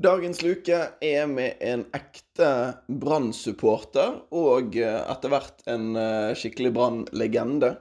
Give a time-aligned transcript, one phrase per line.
[0.00, 2.46] Dagens luke er med en ekte
[2.88, 7.74] Brann-supporter og eh, etter hvert en eh, skikkelig Brann-legende.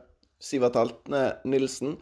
[0.44, 1.96] Sivert Heltne Nilsen.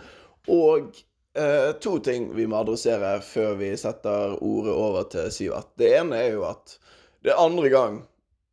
[0.50, 0.98] Og
[1.38, 5.70] eh, to ting vi må adressere før vi setter ordet over til Sivert.
[5.78, 6.80] Det ene er jo at
[7.22, 8.02] det er andre gang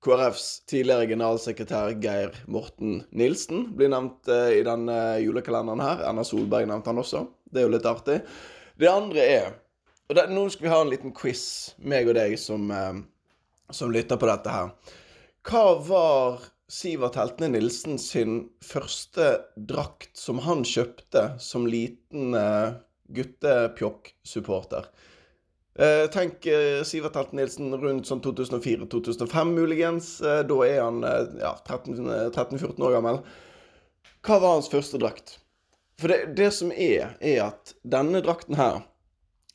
[0.04, 6.04] KrFs tidligere generalsekretær Geir Morten Nilsen blir nevnt eh, i denne julekalenderen her.
[6.10, 7.24] Erna Solberg nevnte han også.
[7.48, 8.20] Det er jo litt artig.
[8.76, 9.52] Det andre er
[10.08, 12.98] og det, Nå skal vi ha en liten quiz, meg og deg som, eh,
[13.70, 14.74] som lytter på dette her.
[15.44, 22.76] Hva var Sivert Heltene Nilsen sin første drakt som han kjøpte som liten eh,
[23.16, 24.88] guttepjokk-supporter?
[25.74, 30.10] Eh, tenk eh, Sivert Heltene Nilsen rundt sånn 2004-2005 muligens.
[30.22, 31.00] Eh, da er han
[31.40, 33.20] ja, 13-14 år gammel.
[34.24, 35.38] Hva var hans første drakt?
[36.00, 38.82] For det, det som er, er at denne drakten her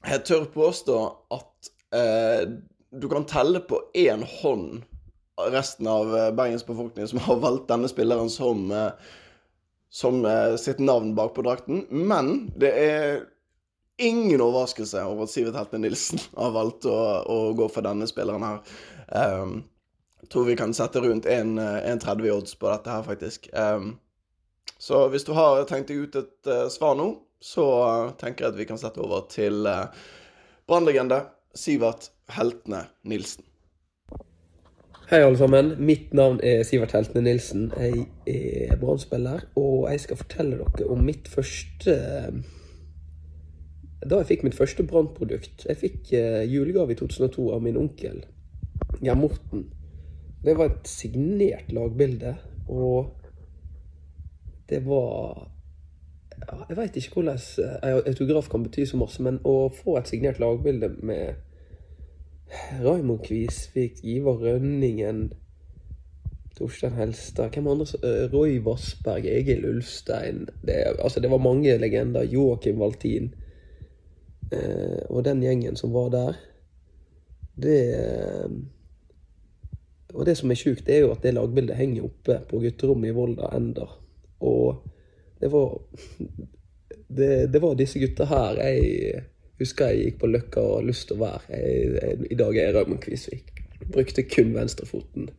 [0.08, 1.00] jeg tør påstå
[1.36, 2.44] at eh,
[2.90, 4.84] du kan telle på én hånd
[5.52, 8.92] resten av eh, Bergens befolkning som har valgt denne spilleren som, eh,
[9.90, 11.86] som eh, sitt navn bak på drakten.
[11.90, 13.22] Men det er
[14.00, 18.46] ingen overraskelse over at Sivert Heltne Nilsen har valgt å, å, gå for denne spilleren
[18.46, 18.62] her.
[19.10, 19.64] Um,
[20.30, 23.50] tror vi kan sette rundt 1,30 eh, odds på dette her, faktisk.
[23.54, 23.98] Um,
[24.80, 27.66] så hvis du har tenkt deg ut et uh, svar nå, så
[28.20, 29.88] tenker jeg at vi kan sette over til uh,
[30.68, 31.24] brannlegende
[31.56, 33.46] Sivert Heltene Nilsen.
[35.10, 35.72] Hei, alle sammen.
[35.82, 37.72] Mitt navn er Sivert Heltene Nilsen.
[37.80, 41.96] Jeg er brannspiller, og jeg skal fortelle dere om mitt første
[44.00, 45.66] Da jeg fikk mitt første brannprodukt.
[45.66, 46.14] Jeg fikk
[46.52, 48.22] julegave i 2002 av min onkel
[49.02, 49.66] Geir Morten.
[50.46, 52.36] Det var et signert lagbilde,
[52.70, 53.10] og
[54.70, 55.50] det var
[56.70, 57.40] Jeg veit ikke hvordan
[57.84, 61.46] eh, autograf kan bety så masse, men å få et signert lagbilde med
[62.82, 65.30] Raymond Kvisvik, Ivar Rønningen,
[66.58, 67.88] Torstein Helstad Hvem andre?
[68.04, 72.28] Eh, Roy Vassberg, Egil Ulfstein det, altså, det var mange legender.
[72.28, 73.34] Joakim Valtin.
[74.52, 76.44] Eh, og den gjengen som var der,
[77.60, 77.80] det
[80.14, 83.14] Og det som er sjukt, er jo at det lagbildet henger oppe på gutterommet i
[83.14, 83.86] Volda enda.
[85.40, 85.78] Det var
[87.08, 89.24] det, det, var disse gutta her jeg
[89.60, 91.42] husker jeg gikk på Løkka og har lyst til å være.
[91.52, 93.64] Jeg, jeg, I dag er jeg Raymond Kvisvik.
[93.90, 95.32] Brukte kun venstrefoten.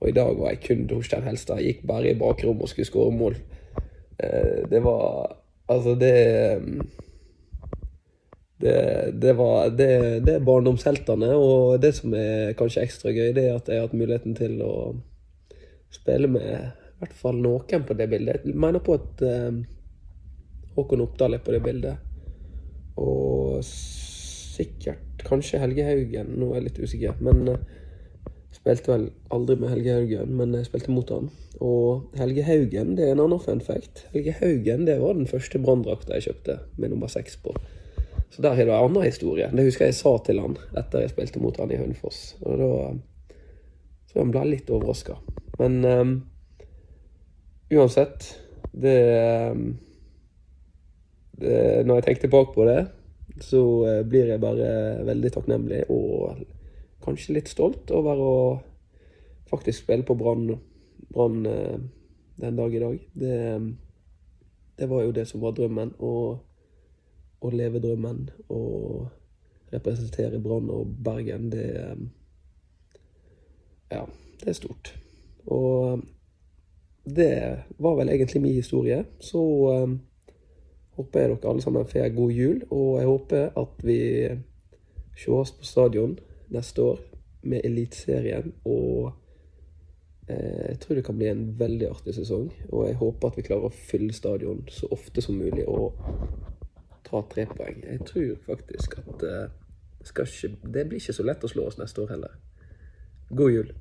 [0.00, 1.62] Og i dag var jeg kun Torstein Helstad.
[1.62, 3.38] Gikk bare i bakrommet og skulle skåre mål.
[4.18, 5.36] Eh, det var
[5.70, 6.14] Altså, det
[8.60, 13.46] det, det, var, det, det er barndomsheltene, og det som er kanskje ekstra gøy, det
[13.46, 14.72] er at jeg har hatt muligheten til å
[15.94, 18.44] spille med i hvert fall noen på det bildet.
[18.44, 19.56] Jeg mener på at uh,
[20.76, 21.96] Håkon Oppdal er på det bildet.
[23.00, 26.34] Og sikkert kanskje Helge Haugen.
[26.36, 27.22] Nå er jeg litt usikker.
[27.24, 27.56] Men uh,
[28.52, 31.30] spilte vel aldri med Helge Haugen, men jeg spilte mot han.
[31.64, 34.04] Og Helge Haugen, det er en annen fun fact.
[34.12, 37.54] Helge Haugen det var den første branndrakta jeg kjøpte med nummer seks på.
[38.30, 39.48] Så der har du en annen historie.
[39.48, 42.36] Det husker jeg sa til han etter jeg spilte mot han i Hønefoss.
[42.44, 42.74] Og da
[44.10, 45.16] så han ble litt overraska.
[45.60, 46.14] Men um,
[47.70, 48.40] uansett
[48.72, 49.78] det, ehm,
[51.32, 52.80] det, Når jeg tenker tilbake på det,
[53.40, 56.42] så eh, blir jeg bare veldig takknemlig og
[57.04, 58.34] kanskje litt stolt over å
[59.50, 61.78] faktisk spille på Brann eh,
[62.40, 62.98] den dag i dag.
[63.12, 63.38] Det,
[64.78, 65.94] det, var jo det som var drømmen.
[66.00, 69.08] Å leve drømmen og
[69.72, 72.08] representere Brann og Bergen, det ehm,
[73.90, 74.04] Ja,
[74.38, 74.92] det er stort.
[75.50, 76.04] Og
[77.16, 79.04] det var vel egentlig min historie.
[79.20, 80.34] Så eh,
[80.98, 82.58] håper jeg dere alle sammen får en god jul.
[82.70, 84.00] Og jeg håper at vi
[85.16, 86.18] sees på stadion
[86.50, 87.00] neste år
[87.42, 88.52] med Eliteserien.
[88.64, 89.12] Og
[90.28, 92.50] eh, jeg tror det kan bli en veldig artig sesong.
[92.68, 95.96] Og jeg håper at vi klarer å fylle stadion så ofte som mulig og
[97.06, 97.82] ta tre poeng.
[97.86, 99.46] Jeg tror faktisk at eh,
[100.00, 102.36] ikke, det blir ikke så lett å slå oss neste år heller.
[103.30, 103.72] God jul.